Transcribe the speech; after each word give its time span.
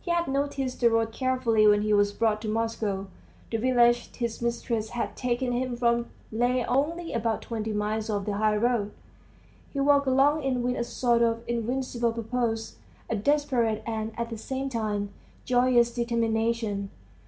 He 0.00 0.10
had 0.10 0.26
noticed 0.26 0.80
the 0.80 0.90
road 0.90 1.12
carefully 1.12 1.64
when 1.64 1.82
he 1.82 1.92
was 1.94 2.12
brought 2.12 2.42
to 2.42 2.48
Moscow; 2.48 3.06
the 3.52 3.56
village 3.58 4.12
his 4.16 4.42
mistress 4.42 4.88
had 4.88 5.14
taken 5.16 5.52
him 5.52 5.76
from 5.76 6.10
lay 6.32 6.64
only 6.64 7.12
about 7.12 7.42
twenty 7.42 7.72
miles 7.72 8.10
off 8.10 8.26
the 8.26 8.38
high 8.38 8.56
road. 8.56 8.90
He 9.72 9.78
walked 9.78 10.08
along 10.08 10.42
it 10.42 10.56
with 10.56 10.74
a 10.76 10.82
sort 10.82 11.22
of 11.22 11.44
invincible 11.46 12.12
purpose, 12.12 12.78
a 13.08 13.14
desperate 13.14 13.84
and 13.86 14.10
at 14.18 14.28
the 14.30 14.38
same 14.38 14.68
time 14.70 15.10
joyous 15.44 15.94
determination. 15.94 16.90